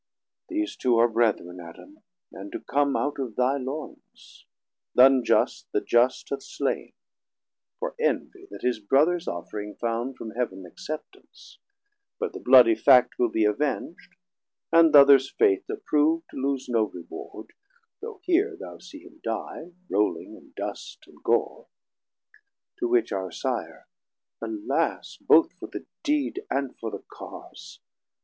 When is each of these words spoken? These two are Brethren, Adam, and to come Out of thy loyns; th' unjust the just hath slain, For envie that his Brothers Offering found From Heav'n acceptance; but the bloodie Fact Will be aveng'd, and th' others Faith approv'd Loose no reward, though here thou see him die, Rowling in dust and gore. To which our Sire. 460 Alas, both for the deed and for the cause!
These 0.49 0.77
two 0.77 0.97
are 0.97 1.07
Brethren, 1.07 1.59
Adam, 1.59 1.99
and 2.31 2.51
to 2.53 2.59
come 2.59 2.95
Out 2.95 3.19
of 3.19 3.35
thy 3.35 3.59
loyns; 3.59 4.45
th' 4.95 4.97
unjust 5.01 5.67
the 5.73 5.79
just 5.79 6.29
hath 6.31 6.41
slain, 6.41 6.93
For 7.77 7.93
envie 7.99 8.47
that 8.49 8.63
his 8.63 8.79
Brothers 8.79 9.27
Offering 9.27 9.75
found 9.75 10.17
From 10.17 10.31
Heav'n 10.31 10.65
acceptance; 10.65 11.59
but 12.19 12.33
the 12.33 12.39
bloodie 12.39 12.73
Fact 12.73 13.19
Will 13.19 13.29
be 13.29 13.43
aveng'd, 13.45 13.99
and 14.71 14.91
th' 14.91 14.95
others 14.95 15.29
Faith 15.29 15.69
approv'd 15.69 16.33
Loose 16.33 16.67
no 16.67 16.85
reward, 16.85 17.53
though 18.01 18.21
here 18.23 18.55
thou 18.59 18.79
see 18.79 19.03
him 19.03 19.21
die, 19.23 19.71
Rowling 19.87 20.33
in 20.33 20.51
dust 20.57 21.03
and 21.05 21.21
gore. 21.21 21.67
To 22.79 22.87
which 22.87 23.11
our 23.11 23.29
Sire. 23.31 23.87
460 24.39 24.67
Alas, 24.67 25.17
both 25.17 25.53
for 25.59 25.67
the 25.71 25.85
deed 26.01 26.43
and 26.49 26.75
for 26.79 26.89
the 26.89 27.03
cause! 27.07 27.81